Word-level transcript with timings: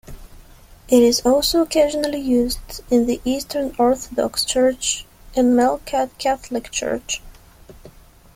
It 0.87 1.03
is 1.03 1.21
also 1.23 1.61
occasionally 1.61 2.17
used 2.17 2.81
in 2.89 3.05
the 3.05 3.21
Eastern 3.23 3.75
Orthodox 3.77 4.43
Church 4.43 5.05
and 5.35 5.55
Melkite 5.55 6.17
Catholic 6.17 6.71
Church. 6.71 7.21